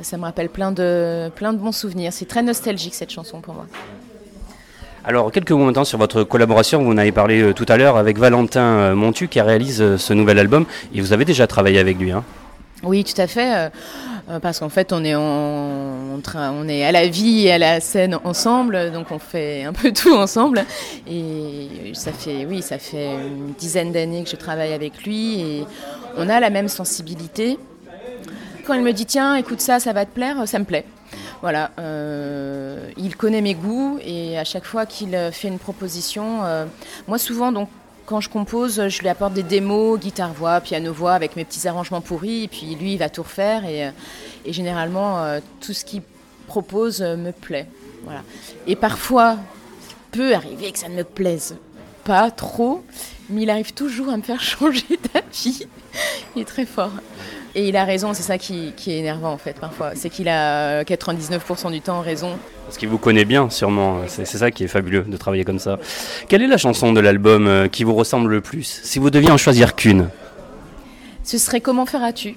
[0.00, 2.12] ça me rappelle plein de, plein de bons souvenirs.
[2.14, 3.66] C'est très nostalgique cette chanson pour moi.
[5.04, 6.84] Alors, quelques mots maintenant sur votre collaboration.
[6.84, 9.98] Vous en avez parlé euh, tout à l'heure avec Valentin euh, Montu qui réalise euh,
[9.98, 10.64] ce nouvel album.
[10.94, 12.12] Et vous avez déjà travaillé avec lui.
[12.12, 12.22] Hein
[12.84, 13.70] oui, tout à fait.
[14.40, 18.90] parce qu'en fait, on est, on est à la vie et à la scène ensemble,
[18.90, 20.64] donc on fait un peu tout ensemble.
[21.08, 25.64] Et ça fait, oui, ça fait une dizaine d'années que je travaille avec lui et
[26.16, 27.56] on a la même sensibilité.
[28.66, 30.84] Quand il me dit tiens, écoute ça, ça va te plaire, ça me plaît.
[31.40, 36.66] Voilà, euh, il connaît mes goûts et à chaque fois qu'il fait une proposition, euh,
[37.08, 37.68] moi souvent donc
[38.06, 42.44] quand je compose, je lui apporte des démos, guitare-voix, piano-voix avec mes petits arrangements pourris
[42.44, 43.90] et puis lui il va tout refaire et, euh,
[44.46, 45.24] généralement
[45.60, 46.02] tout ce qu'il
[46.48, 47.68] propose me plaît.
[48.04, 48.22] Voilà.
[48.66, 49.36] Et parfois,
[49.88, 51.56] il peut arriver que ça ne me plaise
[52.04, 52.84] pas trop,
[53.30, 55.66] mais il arrive toujours à me faire changer d'avis.
[56.34, 56.92] il est très fort.
[57.54, 59.92] Et il a raison, c'est ça qui, est énervant en fait parfois.
[59.94, 62.38] C'est qu'il a 99% du temps raison.
[62.66, 65.78] Parce qu'il vous connaît bien sûrement, c'est ça qui est fabuleux de travailler comme ça.
[66.28, 68.80] Quelle est la chanson de l'album euh, qui vous ressemble le plus?
[68.82, 70.08] Si vous deviez en choisir qu'une
[71.24, 72.36] Ce serait Comment feras-tu?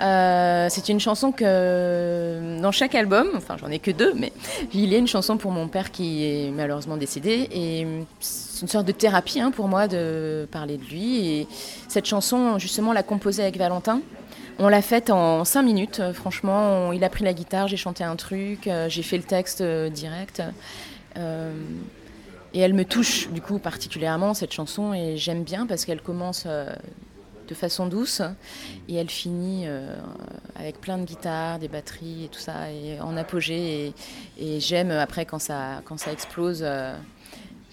[0.00, 4.32] Euh, c'est une chanson que dans chaque album, enfin j'en ai que deux, mais
[4.72, 7.86] il y a une chanson pour mon père qui est malheureusement décédé et
[8.18, 11.28] c'est une sorte de thérapie hein, pour moi de parler de lui.
[11.28, 11.46] Et
[11.88, 14.00] cette chanson, justement, l'a composée avec Valentin.
[14.58, 16.02] On l'a faite en cinq minutes.
[16.14, 19.60] Franchement, il a pris la guitare, j'ai chanté un truc, euh, j'ai fait le texte
[19.60, 20.42] euh, direct.
[21.16, 26.46] et elle me touche du coup particulièrement cette chanson et j'aime bien parce qu'elle commence
[27.50, 28.22] de façon douce
[28.88, 29.96] et elle finit euh,
[30.54, 33.92] avec plein de guitares, des batteries et tout ça et en apogée
[34.38, 36.60] et, j'aime après quand ça, quand ça explose.
[36.62, 36.94] Euh,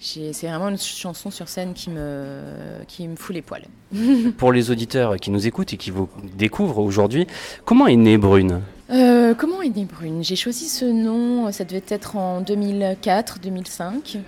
[0.00, 2.40] c'est vraiment une chanson sur scène qui me,
[2.86, 3.64] qui me fout les poils.
[4.36, 7.26] Pour les auditeurs qui nous écoutent et qui vous découvrent aujourd'hui,
[7.64, 8.60] comment est née Brune?
[8.90, 10.22] Euh, Comment est née Brune?
[10.22, 14.18] J'ai choisi ce nom, ça devait être en 2004-2005.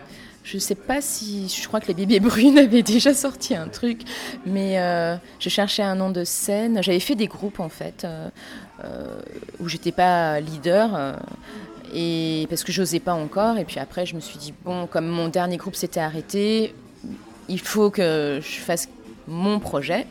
[0.42, 1.48] Je ne sais pas si.
[1.48, 4.03] Je crois que les bébés brunes avaient déjà sorti un truc,
[4.46, 6.83] mais euh, je cherchais un nom de scène.
[6.83, 8.29] J'avais fait des groupes en fait, euh,
[8.85, 9.20] euh,
[9.61, 11.16] où j'étais pas leader,
[11.94, 13.59] et parce que j'osais pas encore.
[13.59, 16.74] Et puis après, je me suis dit, bon, comme mon dernier groupe s'était arrêté,
[17.48, 18.88] il faut que je fasse
[19.29, 20.07] mon projet.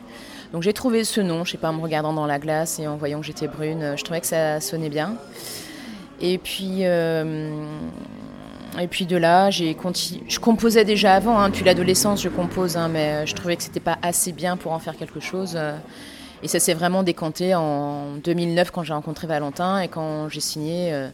[0.52, 2.86] Donc j'ai trouvé ce nom, je sais pas, en me regardant dans la glace et
[2.88, 5.16] en voyant que j'étais brune, je trouvais que ça sonnait bien.
[6.20, 6.82] Et puis,
[8.78, 9.76] et puis de là, j'ai.
[10.28, 13.80] Je composais déjà avant, hein, depuis l'adolescence, je compose, hein, mais je trouvais que c'était
[13.80, 15.58] pas assez bien pour en faire quelque chose.
[16.42, 20.92] Et ça s'est vraiment décanté en 2009 quand j'ai rencontré Valentin et quand j'ai signé
[20.92, 21.08] euh,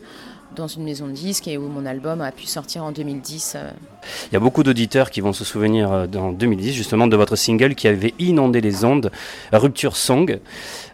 [0.54, 3.54] dans une maison de disques et où mon album a pu sortir en 2010.
[3.56, 3.70] Euh.
[4.30, 7.34] Il y a beaucoup d'auditeurs qui vont se souvenir en euh, 2010 justement de votre
[7.34, 9.10] single qui avait inondé les ondes,
[9.52, 10.38] Rupture Song.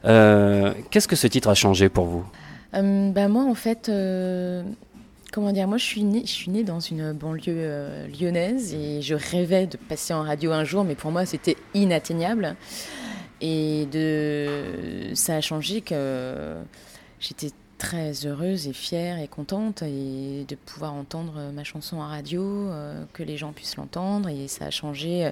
[0.03, 2.25] Qu'est-ce que ce titre a changé pour vous?
[2.73, 3.91] Bah Moi en fait...
[5.33, 9.67] Comment dire Moi, je suis, née, je suis dans une banlieue lyonnaise et je rêvais
[9.67, 12.55] de passer en radio un jour, mais pour moi, c'était inatteignable.
[13.41, 16.55] Et de, ça a changé que
[17.19, 17.49] j'étais
[17.83, 23.03] très heureuse et fière et contente et de pouvoir entendre ma chanson en radio, euh,
[23.13, 25.29] que les gens puissent l'entendre et ça a changé.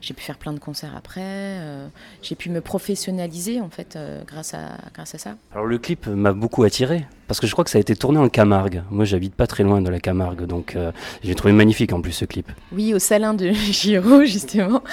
[0.00, 1.88] J'ai pu faire plein de concerts après, euh,
[2.22, 5.34] j'ai pu me professionnaliser en fait euh, grâce, à, grâce à ça.
[5.52, 8.20] Alors le clip m'a beaucoup attiré parce que je crois que ça a été tourné
[8.20, 8.84] en Camargue.
[8.90, 10.78] Moi j'habite pas très loin de la Camargue donc
[11.24, 12.48] j'ai trouvé magnifique en plus ce clip.
[12.70, 14.84] Oui, au Salin de Giraud justement.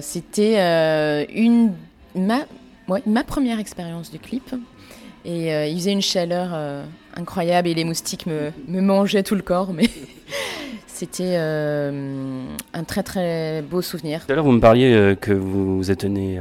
[0.00, 1.74] C'était une
[2.14, 2.46] ma,
[3.04, 4.54] ma première expérience de clip.
[5.24, 6.84] Et euh, il faisait une chaleur euh,
[7.16, 9.72] incroyable et les moustiques me, me, mangeaient tout le corps.
[9.72, 9.88] Mais
[10.86, 14.24] c'était euh, un très très beau souvenir.
[14.24, 16.40] Tout à l'heure, vous me parliez que vous êtes né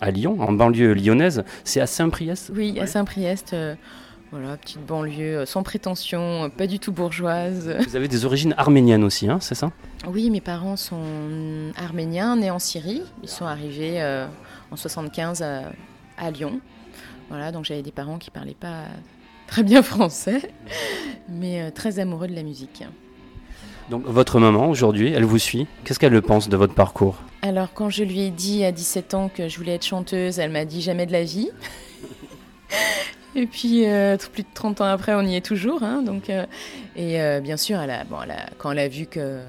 [0.00, 1.44] à Lyon, en banlieue lyonnaise.
[1.64, 2.52] C'est à Saint-Priest?
[2.54, 3.54] Oui, à Saint-Priest.
[4.32, 7.76] Voilà, petite banlieue sans prétention, pas du tout bourgeoise.
[7.86, 9.70] Vous avez des origines arméniennes aussi, hein, c'est ça?
[10.08, 11.04] Oui, mes parents sont
[11.76, 13.02] arméniens, nés en Syrie.
[13.22, 14.02] Ils sont arrivés
[14.70, 16.60] en 75 à Lyon.
[17.28, 18.84] Voilà, donc j'avais des parents qui parlaient pas
[19.46, 20.40] très bien français,
[21.28, 22.84] mais euh, très amoureux de la musique.
[23.90, 25.66] Donc votre maman aujourd'hui, elle vous suit.
[25.84, 27.16] Qu'est-ce qu'elle pense de votre parcours?
[27.42, 30.50] Alors quand je lui ai dit à 17 ans que je voulais être chanteuse, elle
[30.50, 31.50] m'a dit jamais de la vie.
[33.36, 35.82] Et puis, euh, plus de 30 ans après, on y est toujours.
[35.82, 36.46] Hein, donc, euh,
[36.96, 39.40] et bien sûr, elle a, bon, elle a, quand elle a vu que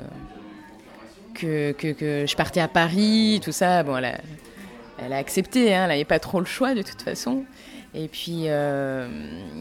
[1.33, 4.17] que, que, que, je partais à Paris, tout ça, bon, elle a,
[4.99, 7.45] elle a accepté, hein, elle n'avait pas trop le choix de toute façon.
[7.93, 9.07] Et puis, euh,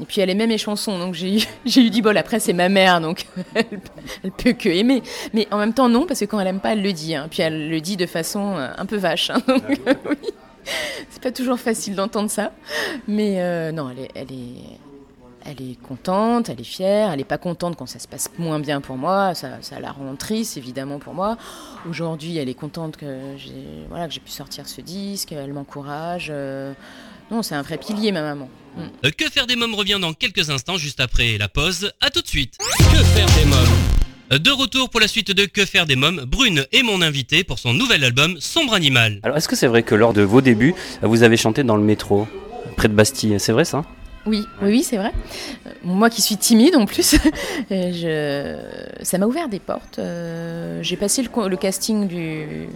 [0.01, 1.40] et puis elle aimait mes chansons, donc j'ai eu
[1.90, 3.81] dit, bon, après c'est ma mère, donc elle,
[4.25, 5.03] elle, peut que aimer.
[5.33, 7.14] Mais en même temps, non, parce que quand elle aime pas, elle le dit.
[7.14, 7.29] Hein.
[7.31, 9.31] Puis elle le dit de façon euh, un peu vache.
[9.31, 9.62] Hein, donc,
[10.09, 10.16] oui.
[11.11, 12.53] C'est pas toujours facile d'entendre ça.
[13.07, 14.79] Mais euh, non, elle est, elle est,
[15.47, 18.59] elle est contente, elle est fière, elle n'est pas contente quand ça se passe moins
[18.59, 21.37] bien pour moi, ça, ça la rend triste évidemment pour moi.
[21.89, 23.07] Aujourd'hui, elle est contente que
[23.37, 26.29] j'ai voilà, pu sortir ce disque, elle m'encourage.
[26.31, 26.73] Euh,
[27.31, 28.49] non, c'est un vrai pilier ma maman.
[28.77, 28.81] Mm.
[29.05, 31.93] Euh, que faire des mômes revient dans quelques instants juste après la pause.
[32.01, 32.59] À tout de suite.
[32.79, 33.57] Que faire des mômes
[34.33, 37.45] euh, de retour pour la suite de Que faire des mômes, Brune est mon invité
[37.45, 39.21] pour son nouvel album Sombre Animal.
[39.23, 41.85] Alors est-ce que c'est vrai que lors de vos débuts, vous avez chanté dans le
[41.85, 42.27] métro,
[42.77, 43.39] près de Bastille?
[43.39, 43.85] C'est vrai ça?
[44.27, 45.12] Oui, oui, c'est vrai.
[45.67, 47.17] Euh, moi qui suis timide en plus,
[47.71, 48.57] je...
[49.03, 49.99] ça m'a ouvert des portes.
[49.99, 52.69] Euh, j'ai passé le, casting du,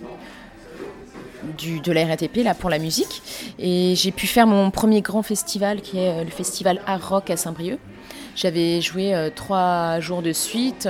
[1.58, 3.22] du, de la RATP là, pour la musique
[3.58, 7.30] et j'ai pu faire mon premier grand festival qui est euh, le festival Art Rock
[7.30, 7.80] à Saint-Brieuc.
[8.36, 10.88] J'avais joué trois jours de suite.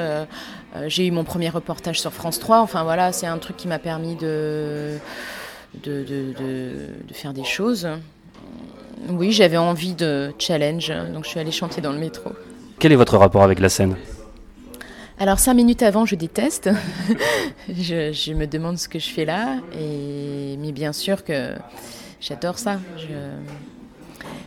[0.86, 2.60] j'ai eu mon premier reportage sur France 3.
[2.60, 4.98] Enfin voilà, c'est un truc qui m'a permis de
[5.82, 7.88] de, de, de, faire des choses.
[9.08, 12.30] Oui, j'avais envie de challenge, donc je suis allée chanter dans le métro.
[12.78, 13.96] Quel est votre rapport avec la scène?
[15.18, 16.70] Alors cinq minutes avant, je déteste.
[17.68, 21.52] je, me demande ce que je fais là, et mais bien sûr que
[22.20, 22.80] j'adore ça.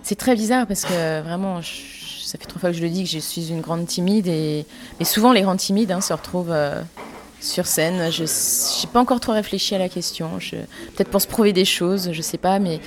[0.02, 3.10] C'est très bizarre parce que vraiment, ça fait trois fois que je le dis que
[3.10, 4.66] je suis une grande timide, et
[4.98, 6.82] mais souvent les grandes timides hein, se retrouvent euh,
[7.40, 8.12] sur scène.
[8.12, 10.32] Je n'ai pas encore trop réfléchi à la question.
[10.96, 12.80] Peut-être pour se prouver des choses, je sais pas, mais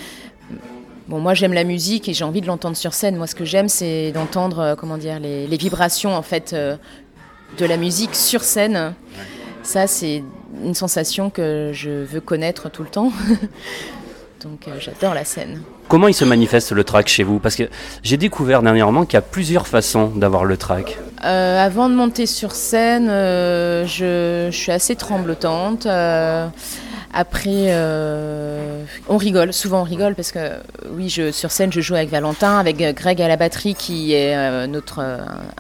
[1.09, 3.17] Bon, moi j'aime la musique et j'ai envie de l'entendre sur scène.
[3.17, 6.77] Moi, ce que j'aime, c'est d'entendre, euh, comment dire, les, vibrations en fait euh,
[7.59, 8.93] de la musique sur scène.
[9.63, 10.25] Ça, c'est
[10.65, 13.13] une sensation que je veux connaître tout le temps.
[14.49, 15.63] Donc, euh, j'adore la scène.
[15.89, 17.39] Comment il se manifeste le track chez vous?
[17.39, 17.65] Parce que
[18.03, 20.99] j'ai découvert dernièrement qu'il y a plusieurs façons d'avoir le track.
[21.21, 25.87] avant de monter sur scène, je, je, suis assez tremblotante.
[27.19, 30.51] Après, euh, on rigole, souvent on rigole parce que
[30.91, 34.13] oui, je, sur scène, je joue avec Valentin, avec euh, Greg à la batterie qui
[34.13, 35.03] est euh, notre,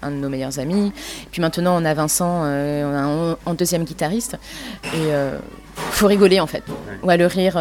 [0.03, 0.93] un de nos meilleurs amis.
[1.31, 4.37] Puis maintenant, on a Vincent on a un, deuxième guitariste.
[4.85, 5.11] Et
[5.75, 6.63] faut rigoler en fait.
[7.03, 7.59] Ouais, le rire.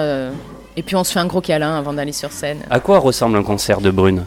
[0.78, 2.60] Et puis on se fait un gros câlin avant d'aller sur scène.
[2.70, 4.26] À quoi ressemble un concert de Brune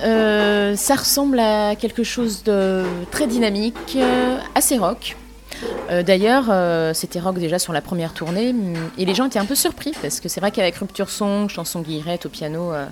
[0.00, 3.98] Ça ressemble à quelque chose de très dynamique,
[4.54, 5.16] assez rock.
[5.90, 9.38] Euh, D'ailleurs, euh, c'était rock déjà sur la première tournée mm, et les gens étaient
[9.38, 12.86] un peu surpris parce que c'est vrai qu'avec Rupture Song, chanson Guillerette au piano, euh,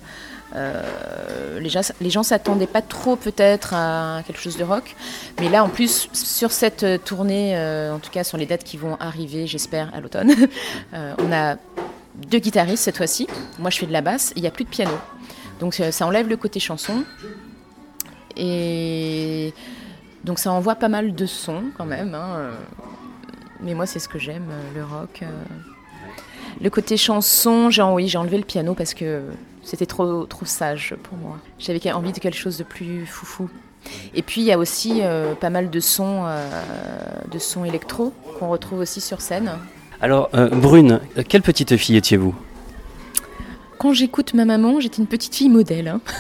[0.57, 4.97] euh, les gens, les gens s'attendaient pas trop peut-être à quelque chose de rock.
[5.41, 8.65] Mais là, en plus, sur cette euh, tournée, euh, en tout cas sur les dates
[8.65, 10.33] qui vont arriver, j'espère, à l'automne,
[10.95, 11.57] euh, on a
[12.29, 13.27] deux guitaristes cette fois-ci.
[13.59, 14.93] Moi, je fais de la basse, il n'y a plus de piano.
[15.61, 17.05] Donc euh, ça enlève le côté chanson.
[18.37, 19.53] Et
[20.25, 22.15] donc ça envoie pas mal de sons quand même.
[22.15, 22.51] hein.
[23.61, 25.21] Mais moi, c'est ce que j'aime, euh, le rock.
[25.23, 25.31] euh.
[26.63, 29.23] Le côté chanson, j'ai oui, enlevé le piano parce que
[29.63, 31.39] c'était trop, trop sage pour moi.
[31.59, 33.49] J'avais envie de quelque chose de plus foufou.
[34.15, 35.01] Et puis il y a aussi
[35.41, 36.25] pas mal de sons,
[37.31, 39.51] de sons électro qu'on retrouve aussi sur scène.
[40.01, 42.35] Alors, euh, Brune, quelle petite fille étiez-vous?
[43.79, 45.89] Quand j'écoute ma maman, j'étais une petite fille modèle.
[45.89, 46.01] hein.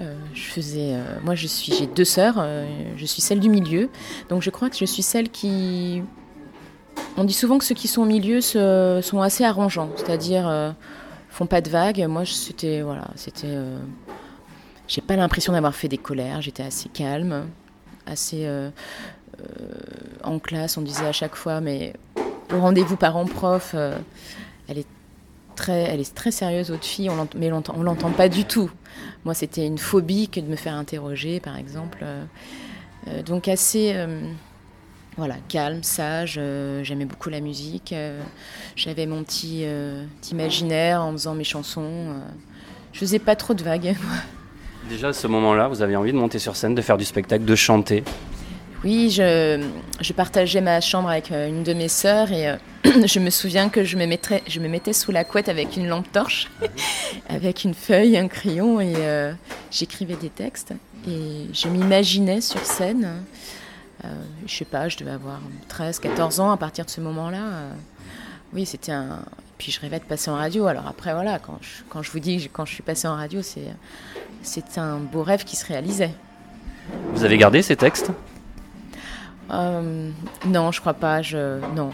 [0.00, 2.36] Euh, je faisais, euh, moi, je suis, j'ai deux sœurs.
[2.38, 2.64] euh,
[2.96, 3.90] je suis celle du milieu,
[4.30, 6.02] donc je crois que je suis celle qui.
[7.18, 10.74] On dit souvent que ceux qui sont au milieu se- sont assez arrangeants, c'est-à-dire
[11.28, 12.06] font pas de vagues.
[12.08, 13.54] Moi, c'était voilà, c'était.
[14.88, 16.40] j'ai pas l'impression d'avoir fait des colères.
[16.40, 17.44] J'étais assez calme,
[18.06, 18.48] assez
[20.22, 20.78] en classe.
[20.78, 21.92] On disait à chaque fois, mais
[22.52, 23.98] au rendez-vous parents-prof, euh,
[24.68, 24.86] elle est
[25.56, 28.70] très, elle est très sérieuse, votre fille, on mais on l'entend- pas du tout.
[29.24, 32.00] Moi, c'était une phobie que de me faire interroger, par exemple.
[32.02, 32.24] Euh,
[33.08, 33.94] euh, donc assez,
[35.16, 36.40] voilà, calme, sage.
[36.82, 37.94] J'aimais beaucoup la musique.
[38.76, 39.64] J'avais mon petit,
[40.30, 42.14] imaginaire en faisant mes chansons.
[42.92, 43.94] je faisais pas trop de vagues.
[44.88, 47.44] Déjà, à ce moment-là, vous aviez envie de monter sur scène, de faire du spectacle,
[47.44, 48.04] de chanter?
[48.84, 53.30] Oui, je, partageais ma chambre avec euh, une de mes sœurs et euh, je me
[53.30, 56.50] souviens que je me, mettais sous la couette avec une lampe torche,
[57.30, 59.32] avec une feuille, un crayon et euh,
[59.70, 60.74] j'écrivais des textes.
[61.08, 63.24] Et je m'imaginais sur scène,
[64.04, 64.08] euh,
[64.46, 67.40] je sais pas, je devais avoir 13, 14 ans à partir de ce moment-là.
[68.52, 69.20] oui, c'était un.
[69.56, 70.66] Puis je rêvais de passer en radio.
[70.66, 73.40] Alors après, voilà, quand je, vous dis que quand je suis passée en radio,
[74.42, 76.10] c'est un beau rêve qui se réalisait.
[77.14, 78.10] Vous avez gardé ces textes?
[79.50, 80.10] Euh,
[80.46, 81.22] non, je crois pas.
[81.22, 81.90] Je non,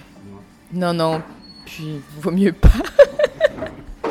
[0.72, 1.22] non, non.
[1.66, 2.68] Puis vaut mieux pas.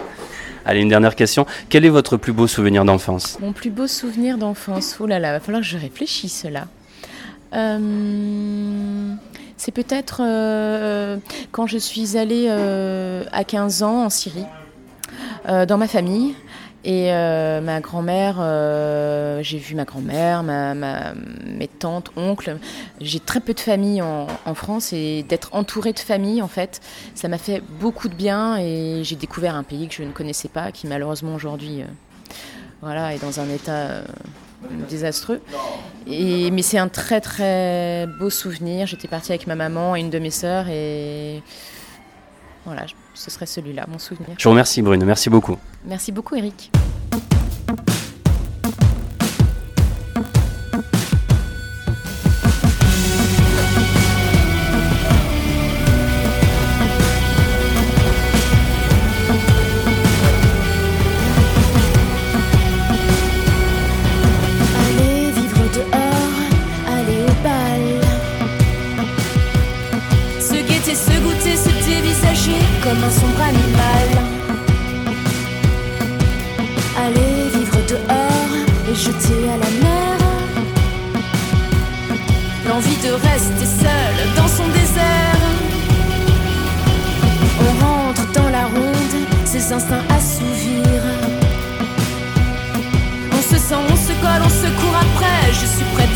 [0.65, 1.45] Allez, une dernière question.
[1.69, 3.39] Quel est votre plus beau souvenir d'enfance?
[3.39, 4.97] Mon plus beau souvenir d'enfance.
[4.99, 6.67] Oh là là, va falloir que je réfléchisse là.
[7.53, 9.13] Euh,
[9.57, 11.17] c'est peut-être euh,
[11.51, 14.45] quand je suis allée euh, à 15 ans en Syrie,
[15.47, 16.35] dans ma famille.
[16.85, 22.57] Et euh, ma grand-mère, euh, j'ai vu ma grand-mère, ma, mes tantes, oncles.
[23.01, 26.81] J'ai très peu de famille en, France et d'être entourée de famille, en fait,
[27.15, 30.47] ça m'a fait beaucoup de bien et j'ai découvert un pays que je ne connaissais
[30.47, 31.85] pas, qui malheureusement aujourd'hui, euh,
[32.81, 34.01] voilà, est dans un état
[34.89, 35.41] désastreux.
[36.07, 38.87] Et, mais c'est un très très beau souvenir.
[38.87, 41.43] J'étais partie avec ma maman et une de mes sœurs et
[42.65, 44.35] voilà, ce serait celui-là, mon souvenir.
[44.37, 45.03] Je vous remercie, Brune.
[45.05, 45.57] Merci beaucoup.
[45.85, 46.71] Merci beaucoup, Eric.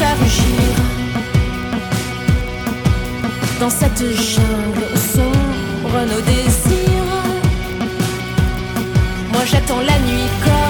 [0.02, 0.76] À rugir.
[3.60, 7.24] Dans cette jungle sombre nos désirs,
[9.32, 10.63] moi j'attends la nuit comme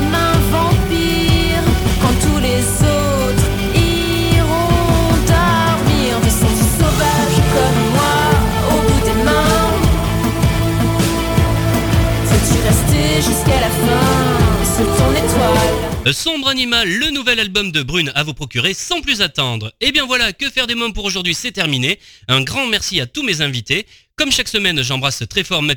[16.12, 19.74] Sombre Animal, le nouvel album de Brune à vous procurer sans plus attendre.
[19.80, 21.98] Et bien voilà, que faire des mômes pour aujourd'hui, c'est terminé.
[22.28, 23.86] Un grand merci à tous mes invités.
[24.18, 25.74] Comme chaque semaine, j'embrasse très fort ma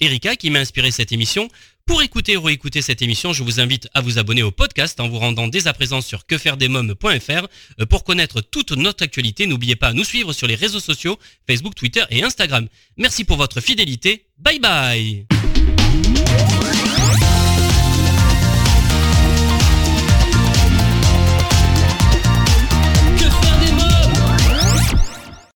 [0.00, 1.48] Erika qui m'a inspiré cette émission.
[1.86, 5.08] Pour écouter ou réécouter cette émission, je vous invite à vous abonner au podcast en
[5.08, 7.46] vous rendant dès à présent sur quefairedesmoms.fr.
[7.80, 11.18] Euh, Pour connaître toute notre actualité, n'oubliez pas à nous suivre sur les réseaux sociaux,
[11.46, 12.68] Facebook, Twitter et Instagram.
[12.96, 14.26] Merci pour votre fidélité.
[14.38, 15.47] Bye bye